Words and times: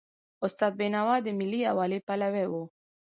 استاد 0.45 0.71
بینوا 0.79 1.15
د 1.23 1.27
ملي 1.39 1.59
یووالي 1.67 1.99
پلوی 2.07 2.45
و. 2.47 2.53